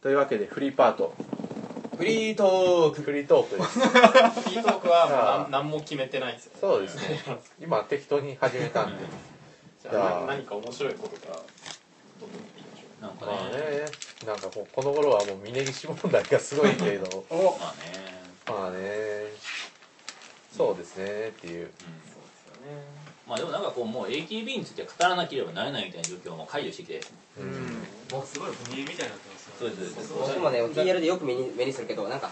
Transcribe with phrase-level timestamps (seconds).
[0.00, 1.12] というわけでフリーパート。
[1.96, 3.02] フリートーク。
[3.02, 3.80] フリートークです。
[3.80, 5.48] フリートークはもうあ。
[5.50, 6.52] 何何も決めてないですよ。
[6.52, 7.18] ねそうですね。
[7.60, 9.04] 今適当に始めたんで。
[9.82, 10.26] じ じゃあゃあ。
[10.26, 11.34] 何か面白いことから
[12.20, 13.58] どんどんいきましょなんかまあね。
[13.58, 13.84] ね
[14.24, 18.22] なんかこの頃はもう峯岸問題がすごいけれど まあね。
[18.46, 19.32] まあね。
[20.56, 21.66] そうですねっていう。
[21.66, 22.82] うそうですよね。
[23.26, 27.00] まあでもなんかこうもう AKB について語らなければならないみたいな状況をもう解除してきて。
[27.38, 27.82] うん。
[28.12, 29.27] もうすごい踏み絵みたいになって
[29.58, 30.14] そうですそうです。
[30.14, 32.30] 僕もね TR でよく目に目にするけどなんか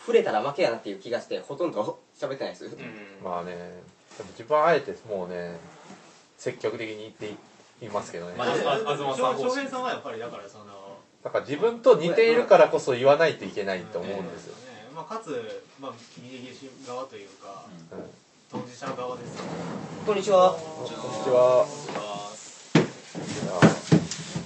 [0.00, 2.72] 触れたら負けやなっていう気がしてほとんど 喋ってないです、うん。
[3.22, 3.52] まあね
[4.16, 5.58] でも自分はあえてもうね
[6.38, 8.34] 積極的に言っていますけどね。
[8.36, 10.64] まあああ東さん方式翔平さんはやっぱりだからその
[11.22, 14.88] だから自分と似ているからこそ言わないといけないと思うんですよ、ね。
[14.94, 18.10] まあ、かつ、まあ、峯岸側というかうん。
[18.50, 19.50] 当事者側ですよね。
[20.04, 20.52] こんにちは。
[20.52, 20.94] こんにち
[21.30, 21.91] は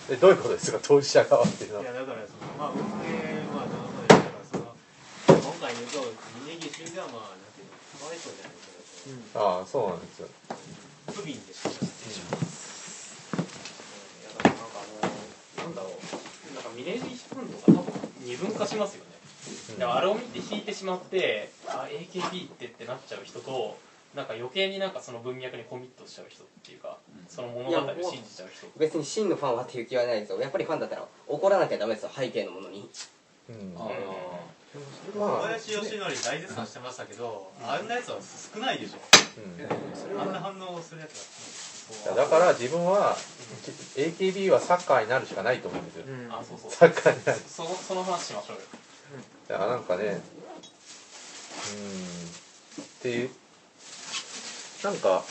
[0.09, 1.83] えどういうことですか当事者側っていうのは。
[1.83, 4.71] いやだからそのまあ運営まあどのことでだからその
[5.27, 5.99] 今回言うと
[6.47, 8.71] 峯岸がまあなんていうのかわいそうじゃないけ
[9.35, 10.29] ど、ああ そうなんですよ。
[11.11, 11.79] 不憫でしたいや
[14.39, 19.11] だからなんかあのなんだろうなんかミレージファンとか多分二分化しますよね。
[19.71, 23.77] うんでもあれを見て引いてしまってあ AKB ってってなっちゃう人と
[24.15, 26.99] なんか余計になんかその文脈にコミットしちゃう人っていうか
[27.29, 28.67] その物語を信じちゃう人。
[28.77, 30.41] 別に真のファンはっていう気はないですよ。
[30.41, 32.89] やっぱりファンだったら怒らなきゃダメですよ背景のものに。
[33.49, 33.75] うん。
[33.77, 33.89] あ
[35.19, 36.11] まあ小林義則大
[36.41, 38.19] 絶賛してましたけど、あんなやつは
[38.55, 38.99] 少ないでしょ。
[40.13, 40.21] うん。
[40.21, 41.67] あんな反応をするやつ
[42.05, 43.17] いやだから自分は
[43.95, 46.05] AKB はサッカーになるしかないと思うんですよ。
[46.31, 46.71] あそうそう。
[46.71, 47.39] サッカーになる。
[47.39, 48.63] そのその話しましょうよ。
[49.49, 50.21] だからなんかねうーん。
[52.83, 53.31] っていう
[54.83, 55.25] なんか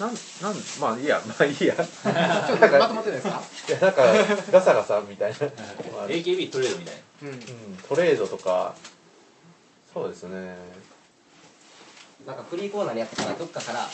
[0.00, 0.10] なん
[0.42, 1.74] なんまあいいやまあいいや。
[1.74, 3.42] ちょっとまとまってないですか？
[3.68, 4.02] いやなんか
[4.50, 5.38] ガサガサみたいな、
[5.92, 7.28] まあ AKB トレードみたいな。
[7.28, 7.34] うん。
[7.34, 7.40] うん、
[7.88, 8.74] トレードとか。
[9.92, 10.56] そうですね。
[12.26, 13.86] なんかフリーコーナーにやってからどっかから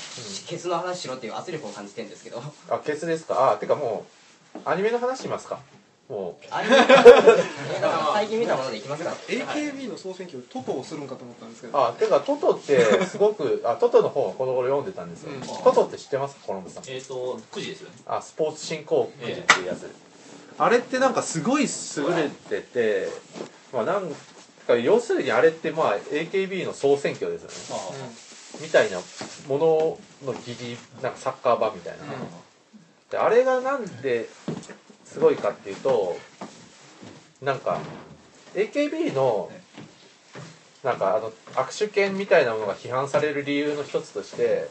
[0.47, 2.42] ケツの話しろっていう圧力を感じてるんですけど。
[2.70, 3.53] あケツですか？
[3.53, 4.06] あてかも
[4.54, 5.58] うアニメの話しますか？
[6.08, 6.44] もう
[8.14, 11.86] 最近見たものでいきますか？AKB の総選挙トトをするんかと思ったんですけど。
[11.86, 15.41] あてかトトってすごくあトトの本をこの頃読んでたんですよ、うん。
[15.42, 16.38] トトって知ってます？
[16.46, 16.84] コロンブさん。
[16.88, 17.96] えっと9時ですよね。
[18.06, 19.94] あスポーツ振興くじっていうやつ、
[20.56, 21.69] あれってなんかすごい優
[22.16, 23.08] れてて
[23.75, 24.10] まあなん
[24.66, 27.84] か要するにあれってまあ AKB の総選挙ですよね。
[28.62, 28.98] みたいな
[29.46, 29.58] も
[30.25, 31.98] のの疑似なんかサッカー版みたいな、
[33.10, 34.30] であれがなんで
[35.08, 36.16] すごいかっていうと
[37.42, 37.80] なんか
[38.54, 39.50] AKB の
[40.84, 44.69] なんかあの握手券みたいなものが批判される理由の一つとして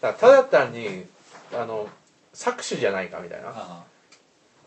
[0.00, 1.04] だただ単に
[1.52, 1.88] あの
[2.32, 3.52] 搾取じゃないかみたいな。
[3.54, 3.84] あ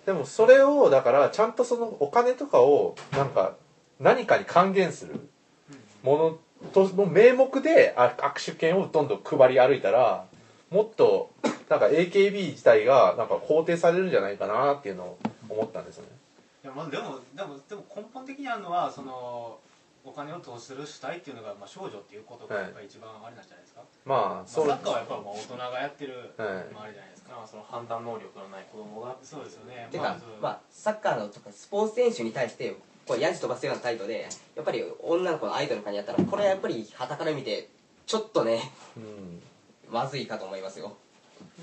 [0.05, 3.55] でもそれをだからちゃんとそのお金とかをなんか
[3.99, 5.19] 何かに還元する
[6.01, 10.25] ものとの名目であ握手券をどんどん配り歩いたら
[10.69, 11.31] もっと
[11.69, 15.19] なんか AKB 自体がなんか肯定されるんじゃないかなっていうのを
[15.49, 16.09] 思ったんですよね。
[16.63, 19.57] いやまあでもでもでも根本的にあるのはその
[20.03, 26.73] お金を投資する主体っていうのが、まあ、少女っていうことがやっぱり一番あれなんじゃないですか、まあそうまあ、サッカーはやっぱまあ大人がやってる、はい。
[26.73, 27.35] まあ、あれじゃないですか。
[27.35, 29.87] まあその判断能力のない子供がそうですよね。
[29.91, 37.67] てか、そうまあ、サッカーのとかスポーツ選手に対してこうヤジ飛ばすような態度でやっぱり女の子のアイドルかにやったらこれはやっぱり傍から見て
[38.05, 39.41] ちょっとねうん
[39.89, 40.95] まずいかと思いますよ。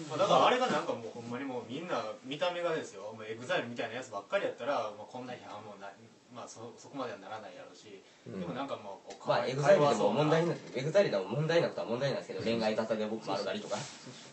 [0.09, 3.13] まあだからあれがなんかもうほんまにもうみんな見た目がですよ。
[3.15, 5.95] もうエグザイルみたいなやつばっかりやったら、まあ、こんな批判もない。
[6.35, 8.41] まあそそこまではならないやろうし、うん。
[8.41, 13.77] でもなんかもうこうまあエグザイルでもそうな問題なエグザイルでも問題なことは問題なんですけど恋愛沙汰で僕丸刈りとか。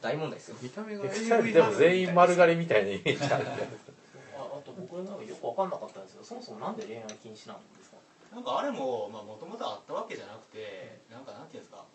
[0.01, 0.57] 大問題ですよ。
[0.61, 3.45] 見た目がでも全員丸刈りみたいなイメージある。
[4.37, 7.97] ああと僕なんかよく分かんなかったんですけどそもそもなんで恋愛禁止なんですか？
[8.33, 11.85] なんかあれももともとあったわけじゃなくてなんかなんていうんですか？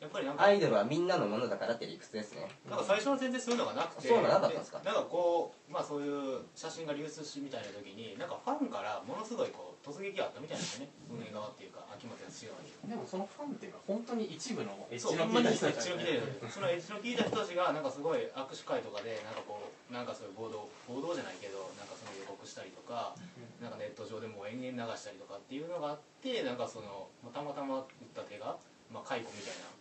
[0.00, 2.46] やっぱりなんかアイドルはみんなのものだからって理屈ですね。
[2.68, 4.80] なんか最初は全然そういうのがなくてそういうのなかったんですか？
[4.84, 10.92] なんかこうまあそういう写真が流出しみたいな時になんかファンからものすごいこう突撃があったみたいなんですよね。
[11.08, 23.16] 運営側っていうか秋元康側にでもそのファンっていうのは本当に一部のエッそうジのほんまにエッ効いた人た人そのエッジの効いた人たちがなんかすごい握手会とかでなんかこうなんかそういう暴動暴動じゃないけどなんかその予告したりとか
[23.64, 28.60] なんかネット上でもう延々流したりとかっていうのがあってなんかそのまあたまたま打った手が
[28.92, 29.72] まあ解雇みたいな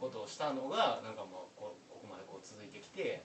[0.00, 3.22] ことをしたのがなんかもうこうここまでこう続いてきて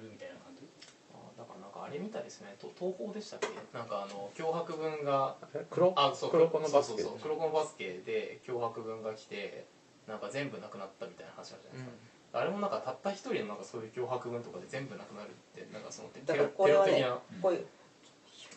[0.00, 0.64] るみたいな感じ？
[1.12, 2.56] あだからなんかあれみたいですね。
[2.58, 3.48] と東宝でしたっけ？
[3.76, 7.02] なんかあの脅迫文がえ黒あそう黒子のバスケ？
[7.02, 9.66] そうそうそう黒子のバスケで脅迫文が来て
[10.08, 17.42] なんか全部なくなったみたいな話あるじゃないですか、あれもなんかたった一人のなんかそういう脅迫文とかで全部なくなるってなんかそのテだからこれはねテロ的な。
[17.42, 17.66] こういう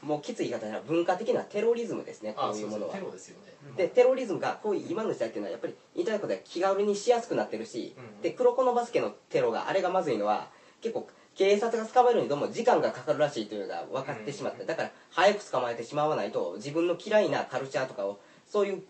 [0.03, 2.93] もうきつい言い方なら文化的なテロリズムですねこあういうものは。
[2.93, 3.53] テロですよね。
[3.77, 10.47] でテロリズムがこういう今の時代っていうのはやっぱり言いたいことで気軽にしやすくなってるし、うんで黒子のバスケのテロがあれがまずいのは
[10.81, 18.83] 結構警察が捕まえるのにどうも時間がかかるらしいというのが分かってしまって、だから早く捕まえてしまわないと自分の嫌いなカルチャーとかをそういう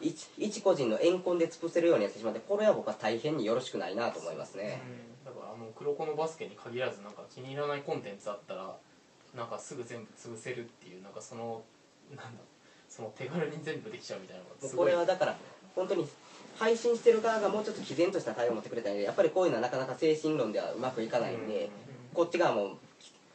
[0.00, 4.82] 一一個人の怨恨で潰せるようにやってしまってこれは僕は大変によろしくないなと思いますね、
[5.24, 8.76] だからあの黒子のバスケに限らずなんか気に入らないコンテンツあったら
[9.36, 11.62] なんかすぐ全部潰せるっていうなんかその
[12.10, 12.42] なんだ
[12.88, 15.36] その手軽に全部できちゃうみたいなのがすこごいれはだから
[15.74, 16.06] 本当に
[16.58, 21.68] 配信してる側がもうちょっと毅然とした対応を持ってくれたんでやっぱりこういうのはなかなか精神論ではうまくいかないんで、
[22.14, 22.78] こっち側も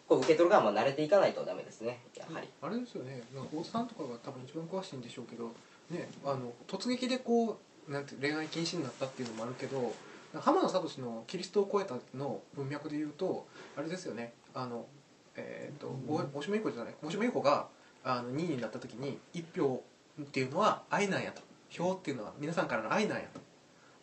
[0.07, 3.21] こう受け取る側も慣れていかないとダメですねやはり、あれですよね。
[3.35, 5.53] なんか大津さんとかが多分一番詳しいんでしょうけど
[5.91, 9.93] ねあの突撃でこうなんて恋愛禁止になったっていうのもあるけど
[10.39, 13.45] 浜野聡の「キリストを超えた」の文脈で言うと
[13.77, 14.33] あれですよね。
[14.55, 14.87] あの
[15.35, 17.67] えっ、と大大島優子じゃない大島優子が
[18.03, 19.83] あの2位になった時に1票
[20.21, 23.39] っていうのは愛なんやと票っていうのは皆さんからの愛なんやと。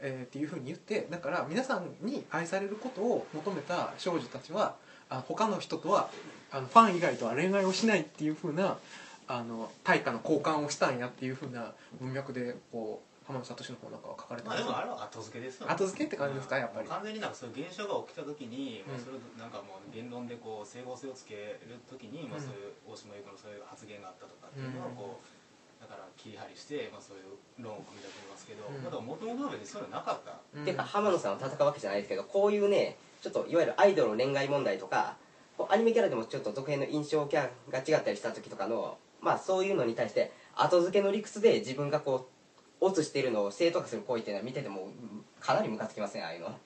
[0.00, 4.76] えーっていうふうに言ってだから皆さんに愛されることを求めた少女たちは
[5.10, 6.08] あ他の人とは
[6.50, 8.78] あのファン以外とは恋愛をしないっていうふうな
[9.26, 15.68] あの対価の交換をしたんやっていうふうな文脈でこう浜野聡の方なんかは書かれてまあますでもあれは後付けですよ。
[15.68, 16.88] ね後付けって感じですかやっぱり。
[16.88, 22.48] 完全になんかそういう現象が起きた時に、まあ、うんそれをなんかもう言論でこう整合性をつける時に、まあ、うん。
[22.48, 25.28] そういう大島優子のそういう発言があったとかっていうのをこう、
[25.76, 28.80] だから切り張りして、まあ、そういう論を組み立てますけど、うん。
[28.80, 30.64] まあ、でも元々は別にそういうのなかった、うん。
[30.64, 35.20] ていうか浜野さんは戦うわけじゃないですけどこういうねちょっといわゆるアイドルの恋愛問題とか
[35.60, 42.37] こうアニメキャラでもちょっと続編の印象キャラが違ったりした時とかのまあそういうのに対して後付けの理屈で自分がこう
[42.80, 46.58] オツしているのを正当化する行為っていうのは見ててもうんかなりムカつきますねああいうの。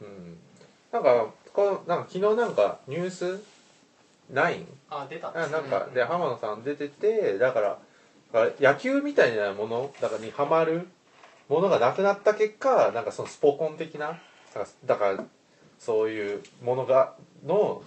[0.00, 0.38] うん。
[0.92, 3.42] なんかこうなんか昨日なんかニュース
[4.32, 5.28] 9あ出た。
[5.28, 7.78] あなんかで浜野さん出ててだから
[8.32, 9.92] だから野球みたいなもの？
[10.00, 10.88] だからにハマる？
[11.48, 14.08] ものがなくなった結果なんかそのスポコン的な？
[14.08, 14.14] だ
[14.54, 15.24] からだから
[15.78, 17.14] そういうものが
[17.44, 17.82] の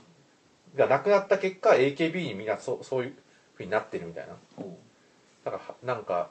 [0.75, 3.15] がなくなった結果 AKB にみんなそうそういう
[3.55, 4.33] ふうになってるみたいな。
[5.43, 6.29] だからはなんか、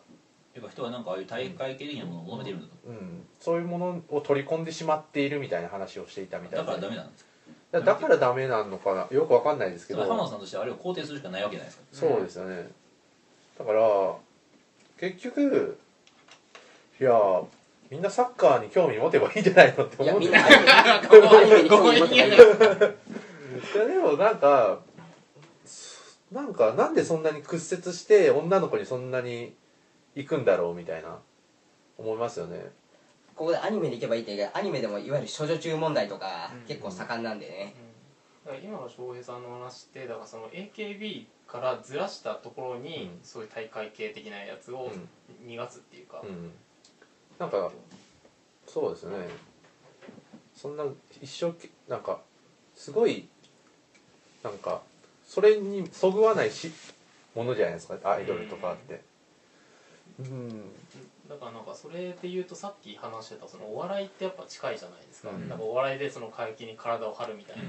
[0.54, 2.72] やっぱ人はなんかああいう大会系的なものを求めてるんだと。
[2.86, 7.30] うん、そういうものを取り込んでしまっているみたいな話をしていたみたいだなからダメなんですか？
[7.72, 9.08] だだからダメなのかな？
[9.10, 10.02] よくわかんないですけど。
[10.02, 12.06] 浜野さんとしてはあれを肯定するしかないわけじゃないですか。
[12.08, 12.68] そうですよね。
[13.58, 13.80] だから
[15.00, 15.78] 結局
[17.00, 17.12] いや
[17.90, 20.20] みんなサッカーに興味持てばいいんじゃないのって思う。
[20.20, 24.78] んだよみんなアニメアニメに興味持ってないいやでもなんか
[26.30, 29.52] なんかなんでそんなに屈折して女の子にそんなに
[30.14, 31.18] 行くんだろうみたいな
[31.98, 32.70] 思いますよね。
[33.34, 36.68] ここでアニメでいけばいいって言うけどアニメでもいわゆる処女中問題とかうん。
[36.68, 37.74] 結構盛んなんでね、
[38.44, 43.24] だから今の翔平さんの話ってだからその AKB からずらしたところに、うん。
[43.24, 44.92] そういう大会系的なやつを
[45.44, 46.52] 逃がすっていうか、うん。
[47.38, 47.72] なんか
[48.66, 49.16] そうですね。
[50.54, 50.84] そんな
[51.20, 52.20] 一生懸なんか
[52.76, 53.28] すごい
[54.44, 54.82] なんか
[55.26, 56.70] それにそぐわないし
[57.34, 57.98] ものじゃないですか。
[58.04, 59.02] アイドルとかって
[60.18, 60.72] うん。
[61.28, 65.48] だからなんかそれで言うとさっき話してたそのお笑いってやっぱ近いじゃないですか,、うん。
[65.48, 67.68] なんかお笑いでその過激に体を張るみたいな、うん。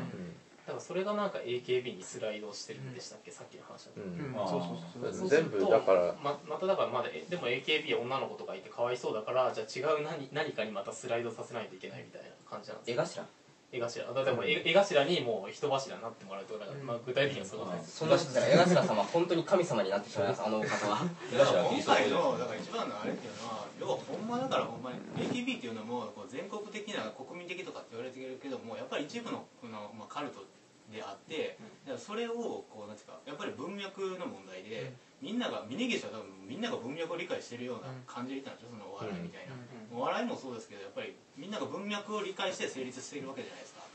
[0.65, 4.05] だからそれがなんか AKB にスライドしてるんでしたっけ、さっきの話だと、うん。
[4.05, 4.47] うん。
[4.47, 6.13] そうそうそう全部だから。
[6.21, 13.44] ままただからまだえでも AKB は女の子とかいてかわいそうだからじゃあ違う何何かにまたスライドさせないといけないみたいな感じなんです絵か頭絵頭？
[13.79, 17.97] だってもう絵絵頭にもう人柱になってもらうとか、まあ、具体的にはそういうことです。
[17.97, 18.09] そん。
[18.09, 21.03] な人江頭様は本当に神様になってしまいますあのお方は
[21.37, 30.43] だから今回のだから一番のあれっていうのは要はほんまだからほんまに AKB っていうのもこう全国的な国民的とかって言われてるけどもやっぱり一部のこの、まあ、カルト
[30.91, 39.55] であってだからそれをこうなんていうかやっぱり文脈の問題で、みんなが峯岸は多分みんなが文脈を理解してるような感じでいたんですよそのお笑いみたいな、
[39.89, 43.85] お笑いもそうですけどやっぱりみんなが文脈を理解して成立しているわけじゃないですか。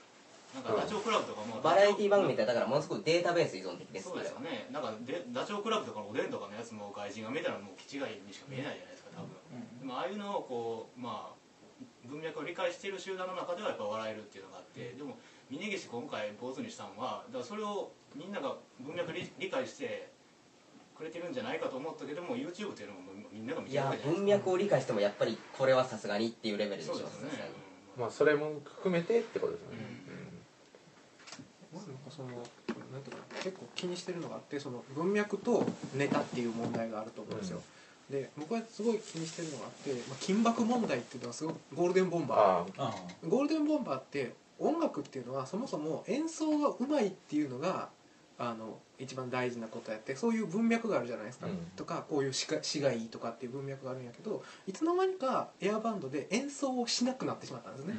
[0.50, 4.66] なんかダチョウ倶楽部とかもバラエティ番組ってだからものすごくデータベース依存的ですそうですよね。
[4.72, 9.30] なんかでダチョウ倶楽部とかのおでんとかのやつも外人が見たらもう気違いにしか見えないじゃないですか多分、
[9.78, 11.40] でもああいうのをこうまあ
[12.04, 15.14] 文脈を理解している集団の中ではやっぱ笑えるっていうのがあってでも
[15.50, 20.08] 峯岸今回坊主にしたのはだからそれをみんなが文脈理理解して
[20.96, 23.00] くれてるんじゃないかと思ったけども YouTube っていうのも
[23.32, 27.30] みんなが見てるいやわけじゃない文脈を理解してもやっぱりこれはさすがにっていうレベルでしょそうですよね。
[27.98, 29.76] まあそれも含めてってことですよね、
[31.72, 37.60] なんかそのなんていうかな結構気にしてるのがあってその文脈とネタっていう問題があると思うんですよ、
[38.08, 43.28] で僕はすごい気にしてるのがあって、まあ、金箔問題っていうのはすごくゴールデンボンバー。
[43.28, 47.88] ゴールデンボンバーって音楽っていうのはそもそも演奏がうまいっていうのが
[48.38, 51.56] あの一番大事なことやってそういう文脈があるじゃないですか、うん。
[51.76, 57.94] とかこういう詩が詩がいいとかっていう文脈があるんやけどいつの間にかエアバンドで演奏をしなくなってしまったんですね、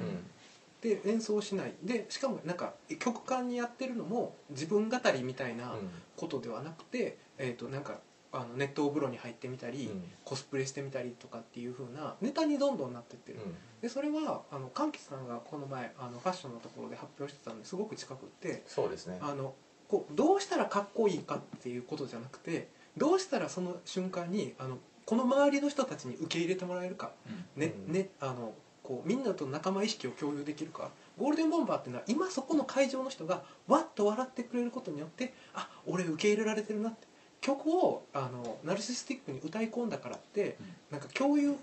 [0.81, 1.73] で演奏しない。
[1.83, 5.75] でしかもなんか曲間にやってるのも自分語りみたいな
[6.17, 7.99] ことではなくて、えー、となんか
[8.33, 9.91] あの熱湯風呂に入ってみたり、
[10.23, 13.39] コスプレしてみたりとかっていう風なネタにどんどんなってってる、
[13.81, 19.17] でそれはあの柑橘さんがこの前あのファッションのところで発表してたんですごく近くってそうですね。
[19.21, 19.53] あの
[19.87, 27.11] こうどうしたらかっこいいかっていうことじゃなくてどうしたらその瞬間にあのこの周りの人たちに受け入れてもらえるか、
[27.57, 27.93] ねうん。
[27.93, 30.89] ね、あのこうみんなと仲間意識を共有できるか。
[31.19, 37.07] ゴールデンボンバーっていうのは今そこの会場の人がわっと笑ってくれることによってあ俺受け入れられてるなって
[37.41, 40.75] 曲をあのナルシスティックに歌い込んだからって、うん。
[40.91, 41.55] なんか共有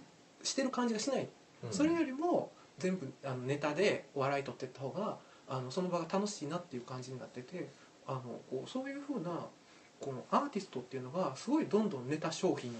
[0.43, 1.29] してる感じがしない、
[1.65, 1.73] うん。
[1.73, 5.17] それよりも全部あのネタで笑い取ってった方が
[5.49, 7.69] あのその場が楽しいなっていう感じになってて
[8.07, 8.21] あの
[8.51, 9.47] こうそういうふうな
[10.01, 12.79] このアーティストっていうのがすごいどんどんネタ商品の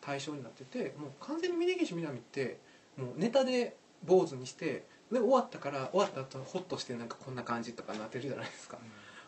[0.00, 2.58] 対象になっててもう完全に峯岸みなみって
[2.96, 8.78] もうネタで坊主にしてで終わったから終わった後ホッとしてなんかこんな感じとかなってるじゃないですか。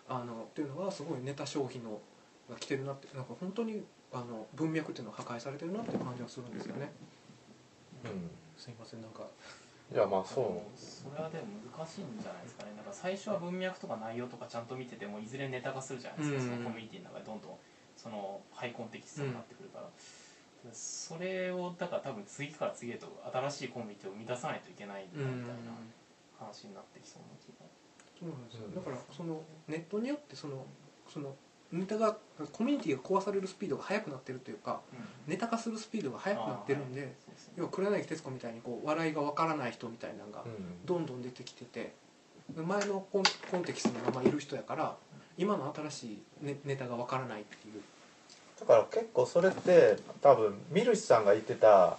[0.09, 1.99] あのっていうのがすごいネタ商品の
[2.51, 3.83] が来てるなってなんか本当に
[4.13, 6.93] あの文脈っていうのは破壊されてるなっていう感じがするんですよね。
[8.05, 8.31] うん。
[8.57, 9.25] すいませんなんか。
[9.93, 11.45] いやまあそそれはでも
[11.77, 12.73] 難しいんじゃないですかね。
[12.77, 16.63] なんか最初は文脈とか内容とかちゃんと見ててもいずれネタ化するじゃないですか、うん。
[16.63, 17.53] そのコミュニティの中でどんどん
[17.97, 19.89] そのハイコンテキストになってくるから、
[20.73, 25.77] それをだから多分次から次へと新しいコミュニティを生み出さないといけないみたいな
[26.39, 27.67] 話になってきそうな気が。
[28.19, 30.65] そうなんですよ、うんだからそのネットによってその
[31.09, 31.35] その
[31.73, 32.17] ネタが
[32.53, 34.81] コミュニティが壊されるスピードが速くなってるというか
[35.27, 37.55] ネタ化するスピードが速くなってるんで、そうですね。
[37.57, 40.87] 要は黒柳徹子みたいにこう笑いがわからない人みたいなのがう、うん。
[40.87, 41.95] どんどん出てきてて
[42.55, 44.97] 前のコンコンテキストのままいる人やから
[45.39, 47.81] 今の新しいネネタがわからないっていう。
[48.61, 51.97] だから結構それって多分ミルシさんが言ってた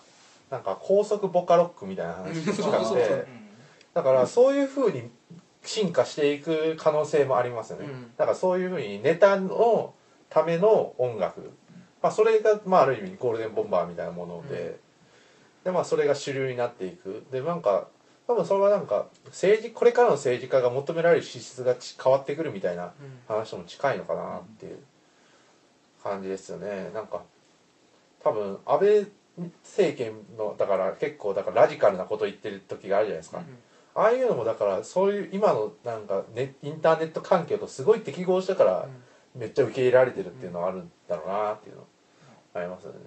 [0.49, 3.25] なんか高速ボカロックみたいな話と近くそうそうそうて
[3.93, 5.09] だからそういうふうに
[5.63, 8.11] 進化していく可能性もありますよね、うん。
[8.17, 9.93] だからそういうふうにネタの
[10.29, 11.51] ための音楽、
[12.01, 14.75] まあ、それが、まあ、ある意味ゴールデンボンバーみたいなもので、うん。
[15.63, 17.23] でまあそれが主流になっていく。
[17.31, 17.87] でなんか
[18.27, 22.93] 多分それはなんか政治これからの政治家が求められる資質がち変わってくるみたいな
[23.27, 24.77] 話とも近いのかなっていう
[26.01, 26.89] 感じですよね。
[26.93, 27.21] なんか
[28.23, 29.07] 多分安倍
[29.63, 33.41] 政権のだから結構だからラジカルなこと言ってる時があるじゃないですか、
[33.95, 38.87] ああいうのもだからそういう今のなんかネインターネット環境とすごい適合したから
[39.35, 41.87] めっちゃ受け入れられてるっていうのはあるんだろうなっていうの
[42.55, 42.99] ありますよね。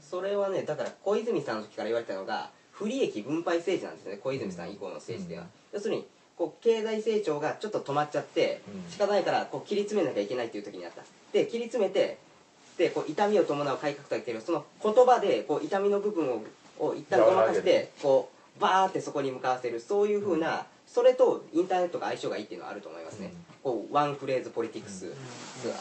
[0.00, 6.06] それはねだから小泉さんの時から言われてたのが不利益分配政治なんですよね小泉さん以降の政治では、要するに
[6.36, 8.90] こう経済成長がちょっと止まっちゃって、うん。
[8.90, 11.02] 仕方ないからこう切り詰めなきゃいけないっていう時にあった。
[11.32, 12.18] で切り詰めて
[12.78, 16.42] でこう痛みを伴う改革とは言ってるその言葉でこう痛みの部分を
[16.78, 25.12] を一旦ごまかしてこうバーってそこに向かわせるそういうふうな、それとインターネットが相性がいいっていうのはあると思いますね、こうワンフレーズポリティクス、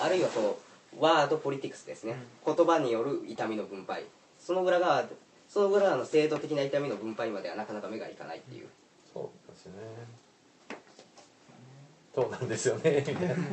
[0.01, 0.60] あるいはこ
[1.00, 2.15] うワードポリティクスですね、
[2.46, 4.03] 言葉による痛みの分配。
[4.39, 5.05] その裏側
[5.50, 8.67] その裏側の制度的な痛みの分配まではなかなか目がいかないっていう。
[9.13, 9.77] そうですよね。
[12.13, 13.05] そうなんですよね。
[13.07, 13.36] みたいな。
[13.36, 13.46] なんか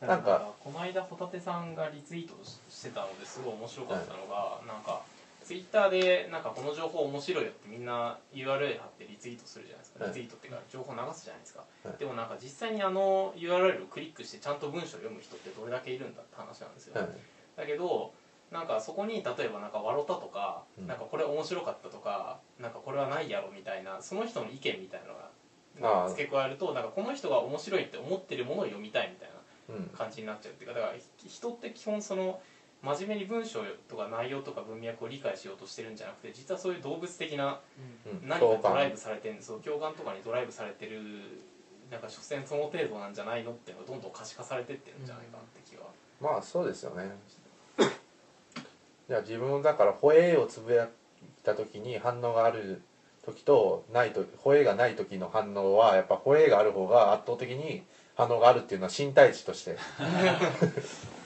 [0.00, 5.02] なんかこの間ホタテさんがリツイートしてたのですごい面白かったのが、なんか
[5.48, 10.12] ツイッターでなんかこの情報面白いよってみんな URL 貼ってリツイートするじゃないですか、はい。
[10.12, 11.96] リツイートっていうか情報流すじゃないですか、はい。
[11.96, 17.08] でもなんか実際にあの URL をクリックしてちゃんと文章を読む人ってどれだけいるんだって話なんですよ、はい。
[17.56, 18.12] だけど
[18.52, 20.86] なんかそこに例えばなんか笑ったとか、うん。
[20.86, 25.00] なんかこれ面白かったとかなんかこれはないやろみたいなその人の意見みたい
[25.80, 29.38] なのが付け加えるとなんかこの人が面白いって思ってるものを読みたいみたいな
[29.76, 29.84] うん。
[29.96, 32.40] 感じになっちゃうっていうかだからひ人って基本その
[32.82, 37.58] 真面目に文章とか内容とか文脈を理解しようとしてるんじゃなくて実はそういう動物的な
[38.06, 38.28] うん。
[38.28, 41.00] 何かドライブされてるんですよ共感とかにドライブされてる
[41.90, 45.84] なんか所詮その程度なんじゃないのっていうのがどんどん可視化されてってるんじゃないかなって気は。
[46.20, 47.10] まあそうですよね。
[49.08, 50.88] じゃあ自分だから「ほえー」をつぶやい
[51.42, 52.82] た時に反応がある
[53.24, 57.82] 時とないと「ほえー」がない時の反応はやっぱ「ほえー」がある方が圧倒的に
[58.16, 59.78] 反応があるっていうのは身体値として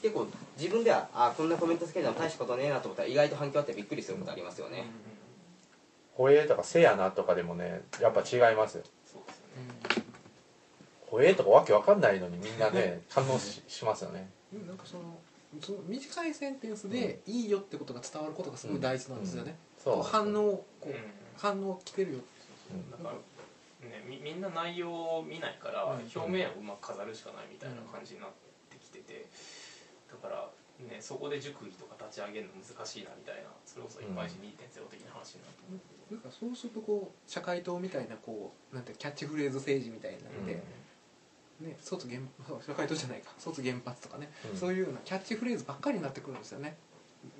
[0.00, 0.26] 結構
[0.56, 4.84] 自分ではあこんなコメントつけても大したことねえなと思ったら意外と反響あってびっくりすることありますよね、
[6.14, 8.84] 「ほえー」とか「せやな」とかでもねやっぱ違いますよ。
[9.04, 10.04] そうですよね
[11.10, 14.30] 「ほえー」とかわけわかんないのにみんなね反応ししますよね。
[14.52, 15.18] なんかその
[15.60, 19.56] その短いセンテンスでいいよってことが伝わることがすごい大事なんですよね、
[20.04, 20.96] 反応をこう、うん。
[21.36, 22.18] 反応聞けるよ
[22.90, 23.04] だか
[23.82, 26.00] らねみみんな内容を見ないからうん。
[26.14, 28.30] 表面をうまく飾るしかないみたいな感じになっ
[28.70, 29.24] てきてて。
[29.24, 29.57] だ
[30.18, 40.62] からねそこで熟議とか立ち上げるの難しいなみたいなそれこそ一般人2.0的な話になるとなんかそうするとこう社会党みたいなこうなんてキャッチフレーズ政治みたいになって、
[41.60, 42.20] ね、卒原
[42.64, 43.32] 社会党じゃないか。
[43.38, 44.56] 卒原発とかね、うん。
[44.56, 46.76] そういうようなキャッチフレーズばっかりになってくるんですよね。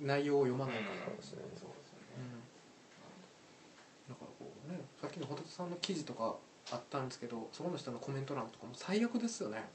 [0.03, 0.99] 内容を読まないから、うん。
[0.99, 1.39] そうですね。
[1.55, 2.19] そうですよね。
[4.09, 4.15] うん。
[4.15, 6.37] だからこうねさっきのホトトさんの記事とか
[6.73, 9.69] あったんですけどそこの人のコメント欄とかも最悪ですよね、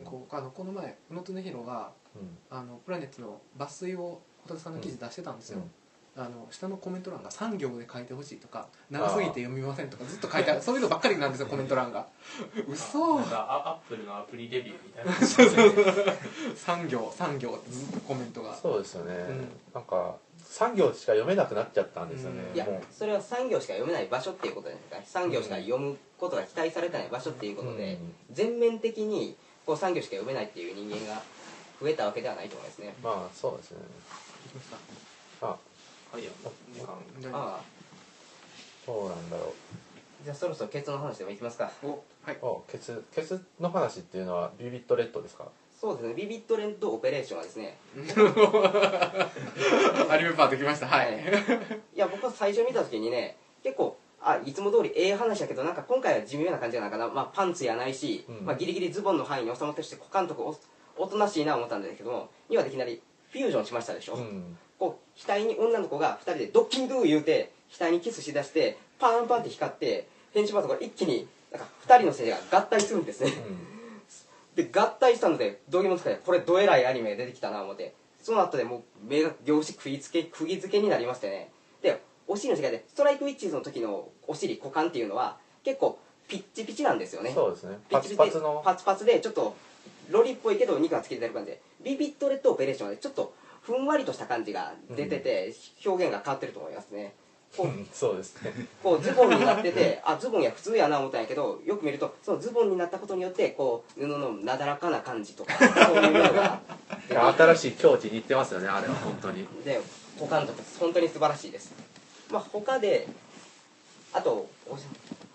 [0.00, 0.04] うん。
[0.04, 2.38] こうあのこの前宇野恒弘がうん。
[2.50, 5.62] あのプラネッツの抜粋をホトトさんの記事出してたんですよ、
[6.16, 12.06] あの下のコメント欄が3行で書いてほしいとか長すぎて読みませんとかずっと書いてある そういうのばっかりなんですよコメント欄が。
[12.68, 13.20] 嘘。
[13.20, 15.12] なんかアアップルのアプリデビューみたいな。
[15.12, 15.62] 感じですね
[16.56, 18.54] 3行3行ってずっとコメントが。
[18.56, 19.48] そうですよね、ん。
[19.72, 20.16] なんか
[20.50, 22.56] 産業しか読めなくなっちゃったんですよね、うん。
[22.56, 27.98] いやそれは産業しか読めない場所っていうことじゃないですか産業しか読むことが期待されてない場所っていうことで、
[28.32, 31.22] 全面的にこう産業しか読めないっていう人間が
[31.80, 32.94] 増えたわけではないと思いますね。
[33.02, 33.78] まあそうですね。
[35.40, 35.46] あ。
[35.46, 35.56] は
[36.18, 36.30] いよ。
[36.72, 37.32] 時間。
[37.32, 37.60] あ。
[37.60, 37.60] あ
[38.86, 39.54] どうなんだろ
[40.24, 41.70] じゃあそろそろケツの話でもいきますか。
[41.84, 42.34] おはい。
[42.34, 45.46] うおケツケツの話っていうのはビビットレッドですか？
[45.80, 46.14] そうですね。
[46.14, 47.78] ビビットレッドオペレーションはですね。
[50.10, 50.86] アニメパートきました。
[50.86, 51.14] はい。
[51.94, 51.98] い。
[51.98, 58.44] や僕は最初見た時にね結構あいつも通りええ話やけどなんか今回は地味な感じじゃないかな、まあ、パンツやないし、うん。
[58.44, 60.54] まあ、ギリギリズボンの範囲に収まってるし股間とかお
[60.98, 64.58] おとなしいな思ったんですけどもにはいきなりフュージョンしましたでしょ、うん。
[64.78, 73.32] こう額に女の子が2人でドッキンドゥ言うて額にキスしだしてパンパンって光って編集バートが一気になんか2人の性が合体するんですね
[74.62, 77.94] で合体したのでどうにもつかないこれどえらいアニメ出てきたな思って。
[78.22, 81.50] その後でもう目が凝視食いつけ釘付けになりましてね。
[81.82, 87.32] でお尻の世界でストライクウィッチーズの時のお尻股間っていうのは結構ピッチピチなんですよね。
[87.34, 87.78] そうですね。
[87.90, 88.38] パツピッチピチ。
[88.38, 88.62] でパツの。
[88.64, 89.56] パツパツでちょっと
[90.10, 97.14] ロリっぽいけど肉がつけてる感じでビビットレッドオペレーションはねちょっとふんわりとした感じが出てて、表現が変わってると思いますね
[97.56, 98.52] こううんそうですね。
[98.82, 106.60] こうズボンになってて あズボンや普通やな思ったんやけどよく見るとそのズボンになったことによってこう布のなだらかな感じとかそういうのが。
[107.10, 109.46] 新しい境地に行ってますよねあれは本当に。
[109.64, 109.80] で
[110.16, 111.72] 股間とか本当に素晴らしいです。
[112.30, 113.08] まあ他で
[114.12, 114.78] あとお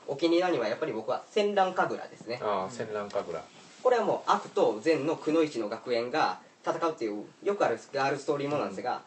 [0.08, 2.40] お気に入りのアニメはやっぱり僕は戦乱神楽ですね。
[2.42, 3.44] ああ戦乱神楽。
[3.84, 9.02] これはもう悪と善のくの一の学園が戦うっていうよくあるガールストーリーものなんですが、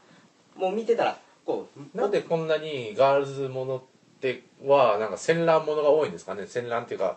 [0.55, 3.83] もう見てたらこうなんでこんなにガールズものっ
[4.21, 6.45] てはなんか戦乱ものが多いんですかね？
[6.47, 7.17] 戦乱っていうか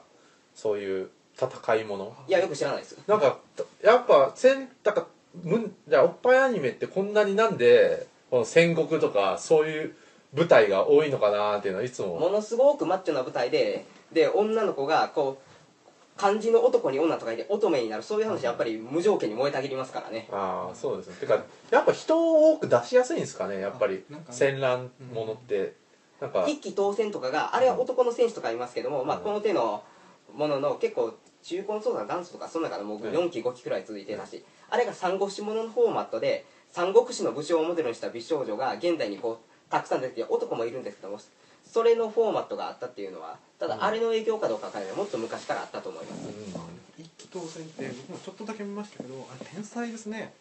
[0.55, 2.15] そういう戦いもの。
[2.29, 3.39] いやよく知らないですなんか
[3.83, 5.07] やっぱ戦だから
[5.43, 9.95] むじゃあおっぱいアニメってこんなになんでこの戦国とかそういう
[10.33, 12.17] 舞台が多いのかなっていうのはいつも。
[12.17, 15.50] ものすごくマッチョな舞台でで女の子がこう
[16.17, 20.27] 漢字の男に女と書いて乙女になるそういう話やっぱり無条件に燃えたぎりますからね。
[20.31, 21.15] ああそうですね。
[21.19, 24.03] てかやっぱ人を多く出しやすいんですかねやっぱり。
[24.29, 25.75] 戦乱ものって、
[26.19, 26.45] なんか。
[26.47, 29.83] 一騎当選とかがあれは男の選手とかいますけども、まあ、うんこの手の
[30.33, 33.03] ものの結構中高層のダンスとかその中でもううん。
[33.03, 41.19] 4期5期くらい続いてたし、あれが三国志もののフォーマットで三国志の武将をモデルにした美少女が現代にこうたくさん出てきて男もいるんですけども
[41.71, 43.83] それのフォーマットがあったっていうのはただうん。
[43.83, 44.95] あれの影響かどうかわからない。
[44.95, 46.21] もっと昔からあったと思います、
[46.97, 50.33] 一気当選って僕もちょっとだけ見ましたけどあれ天才ですね。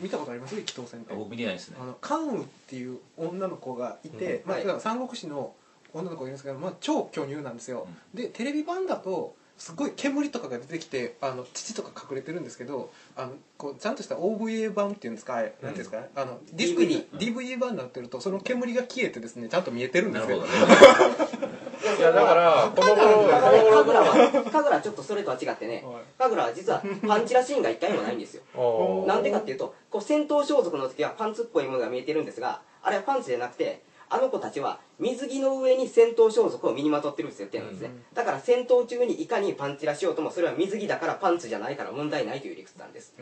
[0.00, 0.54] 見たことあります？
[0.54, 1.12] 一気当選って。
[1.12, 1.76] あ僕見てないですね。
[1.80, 5.54] あの関羽っていう女の子がいて、まあ、三国志の
[5.92, 21.54] 女の子がいるんですけど、まあ、超巨乳なんですよ、でテレビ版だとすごい煙とかが出てきてあの父とか隠れてるんですけどあのこうちゃんとした OVA 版っていうんですか、あれなんていうんですか、あのディスクに DVD 版になってるとその煙が消えてですねちゃんと見えてるんですよなるほどね。
[21.98, 26.02] いやだから この頃この神楽頃は神楽はちょっとそれとは違ってねはい。
[26.18, 29.04] 神楽は実はパンチラシーンが一回もないんですよ。
[29.06, 43.14] なんでかっていうとこう戦闘装束の時はパンツっぽいものが見えてるんですがあれはパンツじゃなくてあの子たちは水着の上に戦闘装束を身にまとってるって言ってるんですね、うんだから戦闘中にいかにパンチラしようともそれは水着だからパンツじゃないから問題ないという理屈なんです。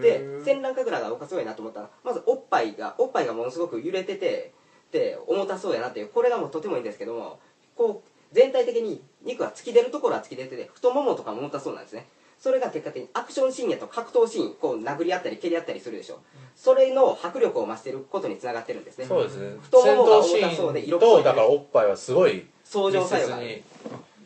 [0.00, 4.52] で戦乱神楽が僕はすごいなと思ったのはまずおっぱいがおっぱいがものすごく揺れてて
[4.90, 7.40] で重たそうやなっていうこれがもうとてもいいんですけども
[7.76, 12.06] こう全体的に肉が突き出るところは突き出てて太ももとかも重たそうなんですね
[12.42, 16.18] それが結果的にアクションシーンやと格闘シーンこう殴り合ったり蹴り合ったりするでしょ。
[16.56, 19.04] それの迫力を増してることにつながってるんですね。
[19.06, 19.56] そうですね。
[19.62, 23.38] 太戦ももが闘シ重たそうでーン色っぽいとだからおっぱいはすごい相乗作用が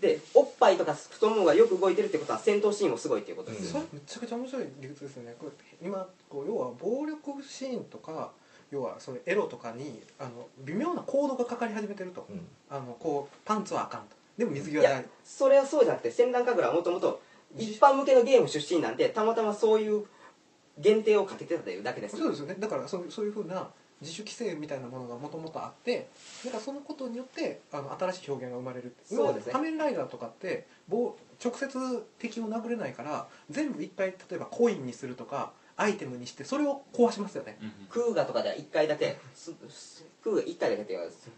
[0.01, 5.35] でおっぱいとか太ももがよく動いてるってことは戦闘シーンもすごいっていうことですよ、それめちゃくちゃ面白い理屈ですよね。
[5.39, 5.53] これ
[5.87, 8.31] 今こう要は暴力シーンとか
[8.71, 12.47] 要はそのエロとかにあの微妙なコードがかかり始めてると、うん。
[12.71, 14.17] あのこうパンツはあかんと。
[14.37, 17.23] でも水着は大丈それはそうじゃなくて戦乱神楽はもともと
[17.59, 20.05] 一般向けのゲーム出身なんでたまたまそういう
[20.79, 22.17] 限定をかけてたというだけです。
[22.17, 22.57] 夫そうですよね。
[22.59, 23.69] だからそうそういうふうな
[24.01, 26.09] 自主規制みたいなものがもともとあって
[26.45, 28.95] だからそのことによってあの新しい表現が生まれる。
[29.05, 29.53] そうですね。
[29.53, 31.69] 今仮面ライダーとかって棒直接
[32.19, 37.59] 敵を殴れないから全部一回例えばコインにするとかアイテムにしてそれを壊しますよね。
[37.91, 40.97] クーガとかでは1回だけすすクーガ1回だけってい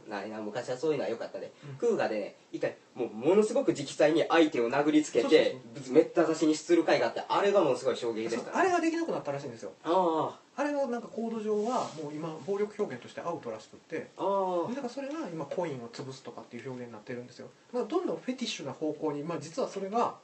[0.08, 5.58] なな昔はそういうのは良かったんで、クーガでね1回もうものすごく直際に相手を殴りつけて
[5.90, 9.72] めった刺しにする回があってあれがものすごい衝撃でした、あれができなくなったらしいんですよ。
[9.84, 17.48] ああれのなんかコード上はもう今暴力表現としてアウトらしくってあああだからそれが今コインを潰すとかっていう表現になってるんですよ。
[17.72, 20.16] だからどんどんフェティッシュな方向に、まあ、実はそれが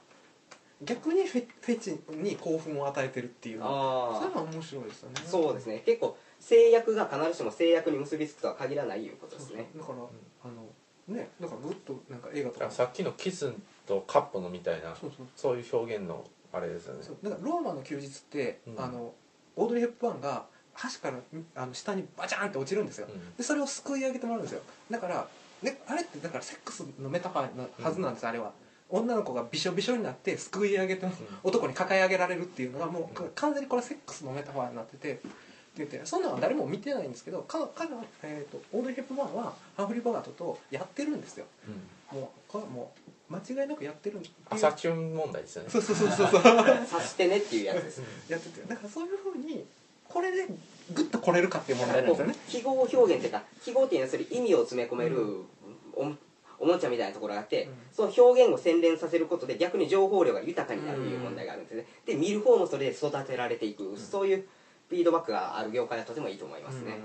[0.85, 3.61] 逆にフェフェチに興奮を与えてるっていう。
[3.63, 5.23] あそれは面白いですよね。
[5.27, 5.83] そうですね。
[5.85, 9.69] 結構制約が必ずしも制約に結びつくとは限らないいうことですね。
[9.77, 12.71] だから、あのねだからぐっとなんか映画とか。
[12.71, 13.53] さっきのキス
[13.87, 15.27] とカップのみたいなそうそう。
[15.37, 17.03] そういう表現のあれですよね。
[17.03, 17.17] そう。
[17.23, 18.81] だからローマの休日って、うん。
[18.81, 19.13] あの
[19.57, 20.47] オードリー・ヘップバーンが
[20.83, 21.19] 橋から
[21.55, 23.37] あの下にバチャーンって落ちるんですよ、うん。
[23.37, 24.61] でそれをすくい上げてもらうんですよ。
[24.91, 25.29] だから、
[25.63, 28.53] ね、あれってだからセックスのメタファーなはずなんです、あれは
[28.95, 31.05] 女の子がびしょびしょになってすくい上げて、
[31.43, 35.29] 男に抱え上げられるっていうのがもう完全にこれはセックスのメタファーになっててって
[35.79, 41.47] 言ってそんなのは誰も見てないんですけど彼彼は、えー、とオードリー・ヘップバーンはハンフリー・ボガートとやってるんですよ。
[42.13, 42.21] うん。
[42.21, 42.93] もうこれはも
[43.29, 44.33] う間違いなくやってるっていう。
[44.51, 45.71] 朝チュン問題ですよね。
[45.71, 46.29] そうそうそうそう。
[46.31, 48.03] そ う察してねっていうやつです。
[48.31, 48.63] やってて。
[48.69, 49.67] だからそういうふうに
[50.09, 50.47] これで
[50.93, 52.37] グッと来れるかっていう問題なんですよね。
[52.49, 55.43] 記号表現っていうか記号っていうのはそれ意味を詰め込める
[55.97, 56.13] お
[56.59, 57.73] おもちゃみたいなところがあって、うん。
[57.93, 64.45] その表現を洗練させることで逆に情報量が豊かになるという問題があるんですね、で見る方もそれで育てられていく、そういう
[64.89, 66.99] フィードバックがある業界はとてもいいと思いますね、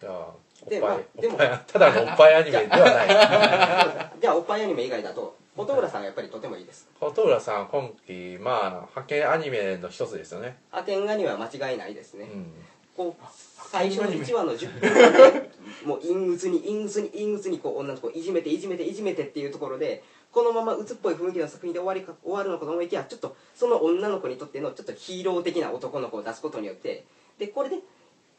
[0.00, 0.80] じゃあで
[1.20, 3.08] でもただのおっぱいアニメではない。
[4.20, 6.88] じゃあおっぱいアニメ以外だと本村さんがやっぱりとてもいいです。
[6.98, 10.56] 琴浦さん今期まあ派遣アニメの一つですよね。
[10.72, 12.52] 派遣アニメは間違いないですね、うん。
[12.96, 13.24] こう
[13.70, 15.50] 最初の1話の10分間で
[15.84, 20.02] もう陰鬱に陰鬱に陰鬱にこう女の子をいじめていじめていじめてっていうところで
[20.32, 27.04] このまま鬱っぽい雰囲気の作品で終わりか終わるのかと思いきやちょっとその女の子にとってのちょっとヒーロー的な男の子を出すことによって
[27.38, 27.76] でこれで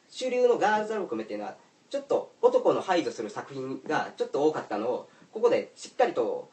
[0.09, 1.55] 主流のガールズラブコメっていうのは
[1.91, 6.49] ちょっと男の排除する作品がちょっと多かったのをここでしっかりと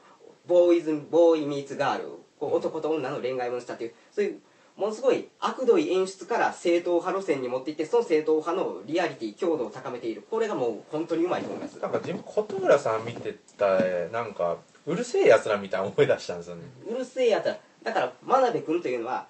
[0.46, 2.08] ボーイズボーイミーツガール
[2.38, 4.38] こう男と女の恋愛ものしたっていうそういう
[4.76, 10.26] ものすごい悪どい演出から正統派路線に持っていってその正統派のリアリティ強度を高めている。
[10.30, 11.78] これがもう本当にうまいと思います。
[11.80, 13.78] なんか自分琴浦さん見てた
[14.12, 16.62] なんかうるせえやつらみたいな思い出したんですよね。
[16.90, 17.58] うるせえやつら。
[17.82, 19.26] だから真鍋君というのは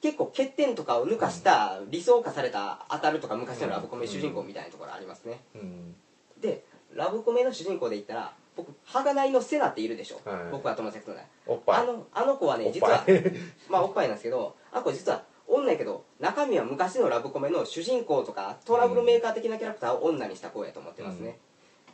[0.00, 5.40] 結構欠点とかを抜かした理想化された当たるとか昔のラブコメ主人公みたいなところありますね。
[5.54, 5.94] うん。
[6.40, 10.50] でラブコメの主人公で言ったら僕鋼のセナっているでしょ、はい。
[10.50, 11.82] 僕は友達とねおっぱい。
[11.82, 13.12] あのあの子はね実はい
[13.70, 21.38] まあおっぱいなんですけどあの子実は女やけど中身は昔のラブコメの主人公とかトラブルメーカー的なキャラクターを女にした子やと思ってますね、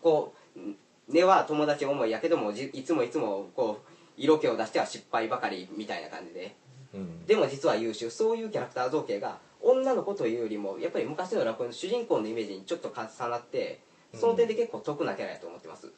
[0.03, 0.61] こう
[1.09, 6.55] 根は友達思いやけどもじいつもいつもこう色気を出しては失敗ばかりみたいな感じで。
[6.93, 7.25] うん。
[7.27, 8.11] でも実は優秀。
[8.11, 13.81] そういうキャラクター造形が女の子というよりもやっぱり昔のラブコメの主人公のイメージにちょっと重なって
[14.15, 15.93] その点で結構得なキャラやと思ってます、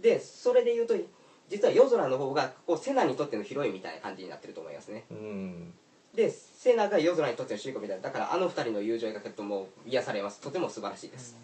[0.00, 0.94] でそれで言うと
[1.48, 5.04] 実は夜空の方がこうセナにとってのヒロインみたいな感じになってると思いますね。
[5.10, 5.72] うん。
[6.14, 10.40] でセナが夜空にとっての主人公みたいなだからあの二人の友情が描けるともう癒されます。
[10.40, 11.36] とても素晴らしいです、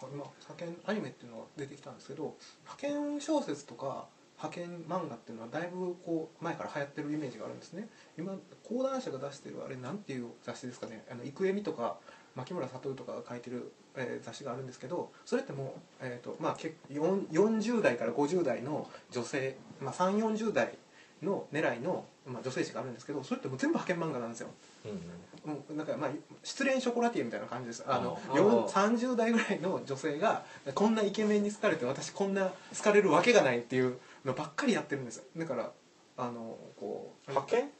[0.00, 7.88] 今派遣アニメっていうのが出てきたんですけど派遣小説とか派遣漫画っていうのはだいぶこう前から流行ってるイメージがあるんですね。
[8.18, 11.96] 今講談社が出してるあれなんていう雑誌ですかね「あの幾重み」とか
[12.34, 15.68] 牧村悟とかが書いてる、えー雑誌があるんですけどそれってもう、
[16.00, 20.76] えーとまあ、け4 40代から50代の女性、まあ、3 4 0代
[21.22, 24.48] の狙いの、まあ、女性誌があるんですけどそれってもう全部派遣漫画なんですよ。
[24.84, 25.00] うん
[25.44, 26.10] もうなんかまあ
[26.42, 27.84] 失恋ショコラティエみたいな感じです。
[27.86, 30.42] あのあよんあ30代ぐらいの女性が
[30.74, 35.18] こんなイケメンに好かれて私こんな好かれるわけがないっていうのばっかりやってるんです。
[35.18, 35.70] よだから
[36.16, 37.70] あのこう派遣？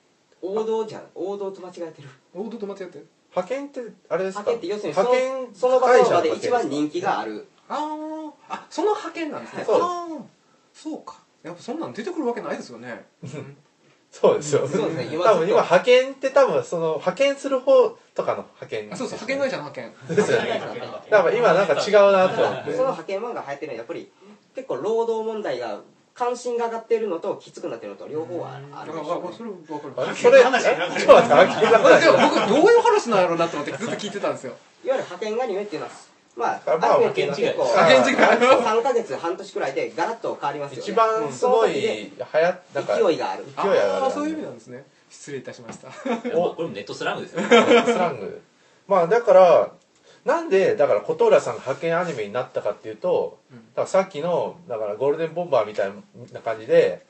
[0.43, 1.05] 王道じゃん。
[1.15, 2.09] 王道と間違えてる。
[2.35, 4.51] 王道と間違ってる派遣ってあれですか？
[4.51, 7.47] 派遣って要するにその派遣その場その場で会社一番人気がある。
[7.69, 8.31] あー。
[8.49, 9.65] あその派遣なんですね。
[9.65, 10.25] そう
[10.73, 11.21] そうか。
[11.43, 13.57] やっぱそんなん出てくるわけないですよね、う ん
[14.11, 14.67] そうですよ。
[14.67, 15.09] そうですね。
[15.13, 18.89] 今多分今派遣って多分その派遣する方とかの派遣。
[18.93, 19.19] あそうそう。
[19.19, 20.17] 派遣会社の派遣。
[20.17, 20.63] ですよね。
[21.11, 22.71] だから今なんか違うなと思って。
[22.73, 24.13] その派遣漫画流行ってるのはやっぱり
[24.55, 25.81] 結構労働問題が
[26.15, 29.29] 関心が上がってるのときつくなってるのと両方はあだからるでしょうね。
[29.29, 29.95] あそれ分かる。
[29.97, 30.15] あれ？
[30.15, 30.77] それ話に
[32.01, 34.53] でも僕どういう話なんやろうなと思ってずっと聞いてたんですよ。
[34.85, 35.93] いわゆる派遣アニメっていうのは
[36.37, 40.83] まああまあアニメってい結構派遣違い3ヶ月半年くらいでガラッと変わりますよね。
[40.83, 43.45] 一番すごい流行っなんか勢いがある。
[43.45, 44.05] 勢い上がる。
[44.05, 44.85] ああそういう意味なんですね。
[45.11, 45.89] 失礼いたしました。
[45.89, 47.49] いやもうこれもネットスラングですよス
[47.99, 48.41] ラング
[48.87, 49.73] まあだから
[50.25, 53.59] なんでだから琴浦さんが派遣アニメになったかっていうと、うん。
[53.59, 55.93] だからさっきのだからゴールデンボンバーみたい
[56.33, 57.05] な感じで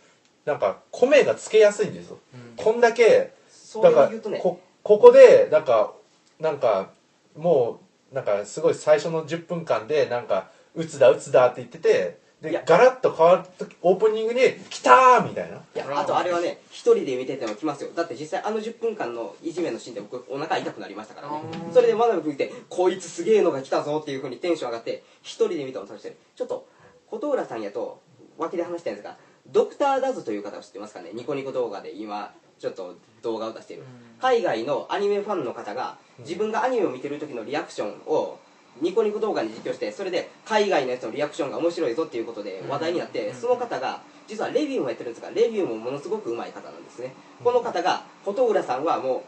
[0.44, 2.18] なんか米がつけやすいんですよ、
[2.56, 5.92] こんだけそだからこここでなんか
[6.40, 6.90] なんか
[7.36, 7.80] も
[8.12, 15.56] うなんかすごい最初の10分間でなんか「打つだ打つだ」って言っててでガラッと変わる時オープニングに「来たー!」みたいな。
[15.56, 17.90] いやあとあれはね一人で見てても来ますよ。
[17.94, 21.42] だって実際あの10分間のいじめのシーンで僕お腹痛くなりましたからね。
[21.72, 26.66] それで真鍋君見てこいつすげえのが来たぞっていうふうにテンション上がって一人で見たのとしてちょっと
[27.10, 28.00] 琴浦さんやと
[28.38, 31.10] 脇で話したいんですがドクター・ダズという方を知ってますかね？
[31.12, 33.82] ニコニコ動画で今ちょっと動画を出している。
[34.20, 38.38] 海外のアニメファンの方が自分がアニメを見てる時のリアクションを
[38.80, 47.12] ニコニコ動画に実況してそれで海外のやつのリアクションが面白いぞっていうことで話題になってその方が実はレビューもやってるんですがレビューもものすごく上手い方なんですね。
[47.42, 49.22] この方が琴浦さんはも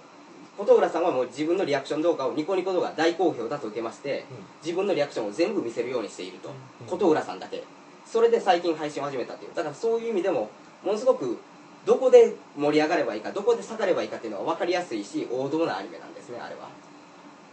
[0.59, 4.25] う琴浦さんはもう自分のリアクション動画をニコニコ動画大好評だと受けまして
[4.65, 6.51] 自分のリアクションを全部見せるようにしていると。
[6.87, 7.63] 琴浦さんだけ。
[8.07, 9.55] それで最近配信を始めたっていう。
[9.55, 10.51] だからそういう意味でも
[10.83, 11.39] ものすごく
[11.85, 16.69] どこで盛り上がればいいかどこで下がればいいかっていうのは分かりやすいし王道なアニメなんですねあれは。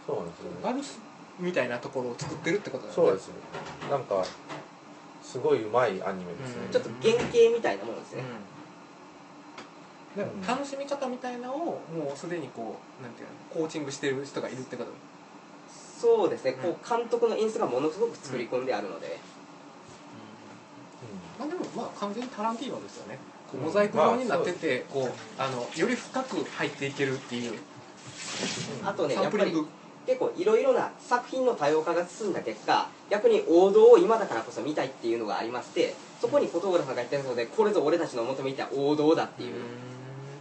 [0.06, 0.56] そうなんですよね
[1.38, 3.08] みたいなところを作ってるってことだよね。
[3.08, 3.34] そうですよ
[3.90, 4.24] なんか
[5.22, 6.72] すごいうまいアニメですね、うん。
[6.72, 8.22] ちょっと原型みたいなものですね、
[10.16, 10.24] うん。
[10.24, 11.56] でも楽しみ方みたいなのを
[11.92, 14.90] もうすでにこうなんていうのコーチングしてる人がいるってこと？
[16.00, 19.18] そうですね、こう監督の演出がものすごく作り込んであるので、
[21.38, 23.18] まあでもまあ完全にタランティーノですよね。
[23.50, 27.58] こうモザイク状になっててこうあのより深く入っていけるっていう。
[28.84, 29.68] あとねやっぱりサンプリング
[30.06, 39.54] 結構いろいろな作品の多様化が進んだ結果逆に王道を今だからこそ見たいっていうのがありましてそこに琴浦さんが言ってるのでこれぞ俺たちの求めた王道だっていう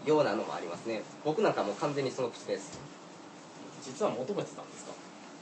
[0.06, 1.02] ようなのもありますね。
[1.24, 2.78] 僕なんかもう完全にその口です。
[3.82, 4.92] 実は求めてたんですか？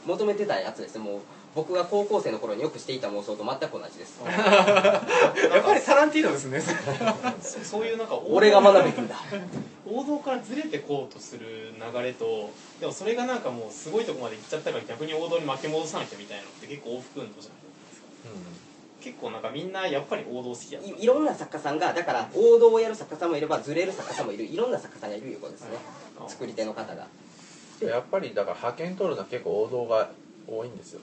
[0.06, 1.04] 求めてたやつですね。
[1.04, 1.20] もう
[1.54, 4.22] 僕が高校生の頃によくしていた妄想と全く同じです。
[4.24, 6.62] やっぱりタランティーノですね。
[7.42, 9.16] そ そういうなんか王 道俺が学べてんだ。
[9.86, 17.62] 王道からずれてこうとする流れとでもそれがなんかもうすごいとこまで行っちゃったから逆に王道に巻き戻さなきゃみたいなのって結構往復運動じゃない？
[17.90, 18.08] ですか
[19.02, 24.46] 結構なんかみんなやっぱり王道好きやいいろんな作家さんがだから王道をやる作家さんもいればずれる作家さんもいる。
[24.46, 25.70] いろんな作家さんがいるいうことですね。
[26.26, 27.04] あ作り手の方が。
[27.82, 30.08] うんやっぱりだから派遣取るのは結構王道が
[30.48, 31.00] 多いんですよ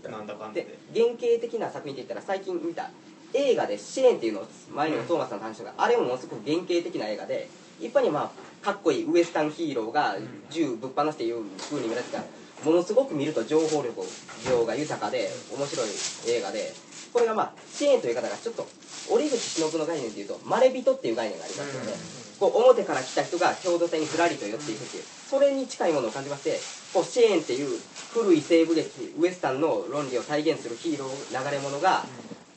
[0.00, 0.18] みたいな。
[0.18, 0.78] なんだかんだで。
[0.92, 2.90] で原型的な作品って言ったら最近見た
[3.34, 7.48] 映画で「シェーン」っていうのを前にもトーマスさんの話したがあれもものすごく原型的な映画で
[7.80, 10.16] 一般にまあかっこいいウエスタンヒーローが
[10.50, 12.22] 銃ぶっ放していう風に見られてた
[12.64, 14.02] ものすごく見ると情報力
[14.48, 15.88] 量が豊かで面白い
[16.28, 16.74] 映画で
[17.12, 18.66] これがまあシェーンという方がちょっと
[19.10, 21.92] 折口忍の概念でいうとまれびとっていう概念がありますよね、
[22.38, 26.60] こう表から来た人が共同体にふらりと寄っていくっていうそれに近いものを感じまして
[26.92, 27.80] こうシェーンっていう
[28.12, 32.04] 古い西部劇ウエスタンの論理を体現するヒーロー流れ者が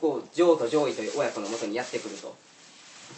[0.00, 2.34] こうジョーとジョイという親子のもとにやってくると。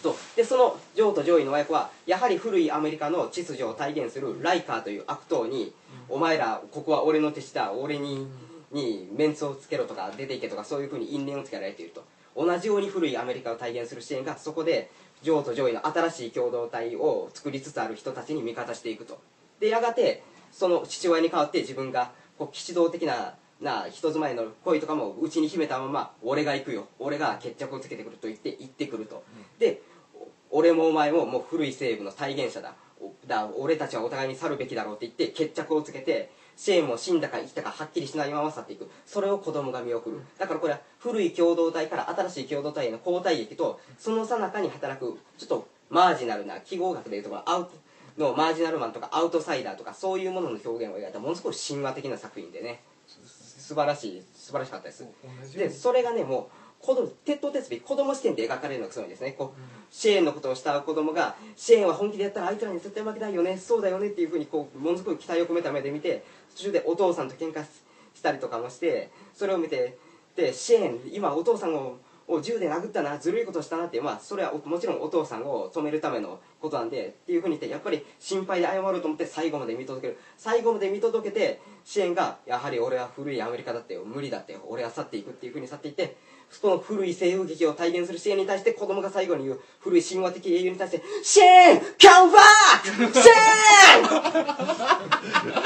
[0.02, 5.72] とでそのジョーとジョイの親子はやはり古いアメリカの秩序を体現するライカーという悪党に
[6.10, 8.26] 「お前らここは俺の手下俺に
[8.70, 12.04] にメンツをつけろ」とか「出ていけ」とかそういうふうに因縁をつけられていると。
[12.36, 14.90] 同じように古いアメリカを体現するシェーンがそこで
[15.22, 19.18] ジョーとジョイの新しい共同体を作りつつある人たちに味方していくと。
[19.58, 20.22] でやがて
[20.52, 26.86] その父親に代わって自分がこう騎士道的なな人妻への恋とかも内に秘めたまま俺が行くよ。
[26.98, 29.24] 俺が決着をつけてくると言って行ってくると、
[29.58, 29.80] で
[30.50, 32.74] お俺もお前ももう古い西部の体現者だ。
[33.00, 38.90] おだ俺たちはお互いに去るべきだろうって言って決着をつけてシェーンも死んだか生きたかはっきりしないまま去っていく。
[39.06, 40.20] それを子供が見送る。
[40.38, 47.72] だからこれは古い共同体から新しい共同体への交代劇とその最中に働くちょっとマージナルな記号学でいうところアウト
[48.18, 52.82] のマージナルマンとかアウトサイダーとかそういうものの表現を描いたものすごい神話的な作品でね。
[53.06, 55.04] 素晴らしい素晴らしかったです。
[55.56, 56.50] でそれがねも
[56.82, 59.32] う子供鉄頭鉄尾子供視点で描かれるのがすごいんですね。
[59.32, 63.58] こう、シェーンのことを慕う子供がシェーンは本気でやったらあいつらに絶対負けないよね。
[63.58, 66.22] そうだよねっていうふうにこうものすごい期待を込めた目で見て
[66.54, 67.64] 途中でお父さんと喧嘩
[68.14, 69.98] したりとかもしてそれを見て
[70.36, 86.16] でシェーン今お父さんをを銃で殴ったなずるいことしたなってまあそれはもちろんお父さんを止めるためのことなんでっていうふうに言ってやっぱり心配で謝ろうと思って最後まで見届ける最後まで見届けて支援がやはり俺は古いアメリカだってよ無理だってよ俺は去っていくっていうふうに去っていって
[86.50, 92.38] その古い西洋劇を体現する支援に対して子供が最後に言う古い神話的英雄に対して「シェーンカムバ
[92.84, 94.12] ックシェー
[94.72, 94.96] ン!」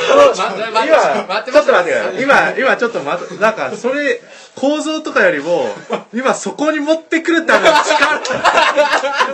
[0.01, 2.23] 今、 ちょっと待ってください。
[2.23, 4.21] 今、今ちょっと待って、なんか、それ、
[4.57, 5.69] 構造とかよりも、
[6.13, 8.21] 今そこに持ってくるための力、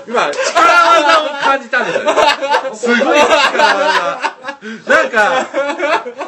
[0.06, 2.94] 今、力技を感じたんですよ。
[2.96, 4.36] すごい力技。
[4.86, 5.46] なんか、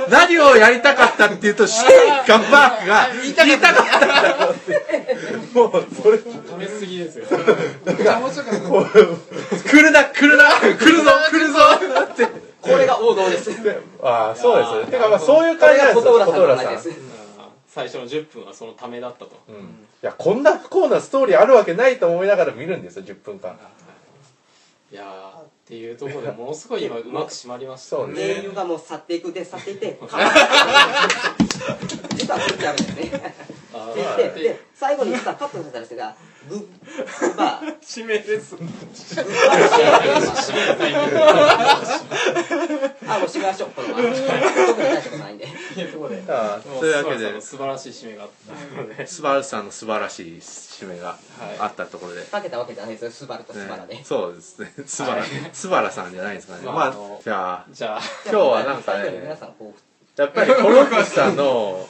[0.09, 5.07] 何をやりたかったっていうと、シェイカーバークが言いたかったんだろうって。
[5.55, 7.27] もう、それ、止めすぎですよ
[8.69, 10.45] こう来るな、来るな、
[10.79, 11.59] 来るぞ、来るぞ
[12.03, 12.49] って。
[12.61, 13.51] これが王道です
[14.03, 14.91] ああ、そうです。
[14.91, 16.88] てか、まあ、そういう感じなんですよ、琴浦さん
[17.79, 19.41] 最初の10分はそのためだったと。
[19.49, 19.55] うん。
[19.55, 19.59] い
[20.03, 23.57] や、こんな不幸なストーリーあるわけないと思いながら見るんですよ、10分間。
[24.91, 24.95] い。
[24.97, 28.05] やーっていうところでものすごい今うまく締まりました。
[28.09, 28.15] ね。
[28.17, 29.97] 英雄がもう去っていくで去っていって。
[32.17, 33.35] 実はこっちあるんですね。
[33.73, 36.17] あででで最後に実はカットされたんですが
[36.49, 36.67] グッ
[37.37, 38.57] バー締めです。
[38.57, 38.59] あ
[43.19, 44.41] もう締めましょうこのまま特に大
[45.01, 45.47] したことないんで。
[45.93, 48.31] ところでああもうというわけで、素晴らしい締めがあっ
[48.97, 49.07] た。
[49.07, 51.17] スバルさんの素晴らしい締めが
[51.59, 52.23] あったところで。
[52.23, 53.11] かけたわけじゃないですよ。
[53.11, 54.73] スバルとスバラで、ねそうですね。
[54.87, 56.65] スバラ、スバラさんじゃないですかね。
[56.65, 58.01] まあじゃあ、じゃあ。
[58.25, 59.37] 今日はなんかね、
[60.17, 61.89] やっぱりコロンブスさんの、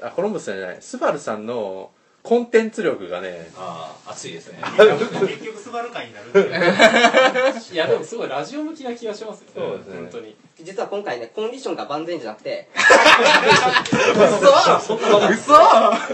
[0.00, 1.90] あ、コロンブスさんじゃない、スバルさんの
[2.24, 4.58] コンテンツ力がね、ああ熱いですね。
[4.80, 6.48] 結局スバル会になるっていう。
[7.74, 9.46] いやでもすごいラジオ向きな気がしますよ。
[9.54, 9.98] そうですね。
[9.98, 10.30] 本当に。
[10.30, 12.70] う実は今回ねコンディションが万全じゃなくて。
[15.28, 15.54] 嘘。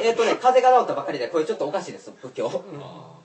[0.03, 2.64] えっとね風が治ったばかりでこれちょっとおかしいです仏教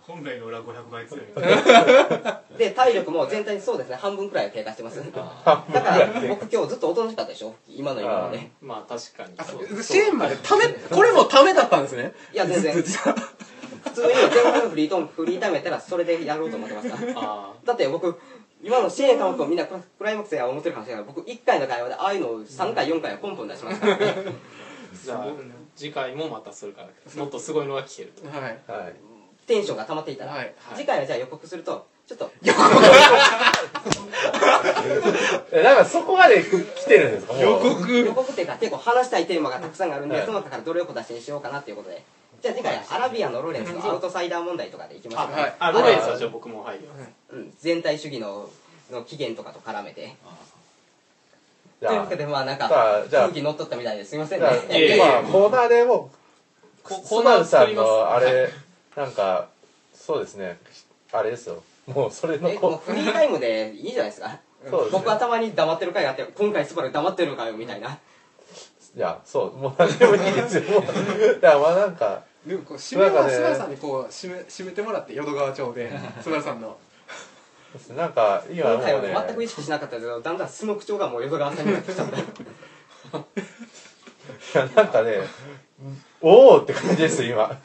[0.08, 1.22] 本来の裏500倍強い。
[2.58, 3.96] で体力も全体にそうですね。
[3.96, 5.02] 半分くらいは経過してます。
[5.04, 7.56] だから僕今日ずっとおとなしかったでしょ？
[7.68, 9.84] 今の今までまあ確かにそう。
[9.84, 12.14] 支援までためこれもためだったんですね。
[12.34, 12.74] いや全然。
[12.76, 12.84] 普
[14.02, 18.20] 通に前半のフリートーンフリータイムやったらそれでやろうと思ってますからあだって僕
[18.62, 24.34] 今の支援科目みんなクライマックスや思ってるかもしれないけど僕1回の会話でああいうのを3回4回はポンポン出しますからねー
[25.06, 25.28] じゃあ
[25.76, 28.28] 次回もまたそれからもっとすごいのが聞けると。
[28.28, 28.60] はい。
[28.68, 28.96] はい。
[29.48, 32.32] テンションが溜まっていたら、はい次回はじゃあ予告するとちょっと。
[35.52, 37.34] え、なんかそこまで来てるんですか？
[37.34, 37.42] もう。
[37.44, 37.92] 予告。
[37.92, 40.26] 予告っていうか結構話したいテーマがたくさんあるんで、はい。
[40.26, 42.04] その中からどれを小出しにしようかなっていうことで。
[42.42, 45.54] じゃあ次回はアラビアのロレンスのアウトサイダー問題とかでいきましょうか、はい。
[45.58, 48.50] あロレンスはじゃあ僕も入りますうん、全体主義の
[48.92, 50.16] の起源とかと絡めて。
[51.82, 53.24] というわけ、でまあなんかさあじゃあ。
[53.24, 54.16] 空気乗っ取ったみたいです。
[54.16, 55.06] いませんじゃあねいやいや。
[55.06, 56.12] まあ、コーナーでも
[56.84, 58.50] う、コーナーバルさん作りますのあれ、
[58.96, 59.50] なんか、
[59.94, 60.60] そうですね、
[61.12, 61.64] あれですよ。
[61.88, 64.40] もうそれのえもうこフリータイムでいいじゃないですか。
[64.70, 65.00] そうですね。
[65.00, 67.90] 僕はたまに黙ってる回があって今回スバル黙ってるのかよみたいな。
[67.90, 70.64] いや、そう、もう何でもいいですよ。
[70.80, 70.86] もうい
[71.42, 76.78] や、まあなんか、でもこう締めはスバルさんにこう締め締めてもらって淀川町でスバルさんの。
[77.96, 82.24] なんか、今もう今回はね、全く意識しなかったけどだんだん素の口調がもう淀川さんになってきたんだ い
[84.54, 85.18] やなんかね、
[86.22, 87.60] おおって感じです、今。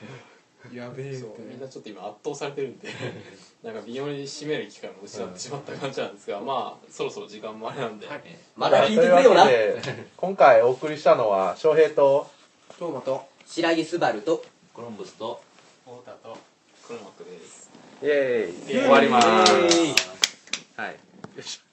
[0.73, 2.89] やべえそうみんなちょっと今圧倒されてるんで
[3.63, 8.23] なんか微妙に締める機会も失ってしまった感じなんですが、まあそろそろ時間もあれなんで、はい。
[8.57, 9.45] まだ聞いてくれよな。
[9.45, 12.31] というわけで今回お送りしたのは、翔平と、
[12.79, 15.43] トーマと白木スバルとコロンブスと
[15.85, 16.39] 太田と
[16.87, 17.71] 黒幕です。
[18.03, 18.73] イェーイ。
[18.73, 19.53] イェーイ終わります。
[20.77, 20.97] はい。
[21.37, 21.70] よし。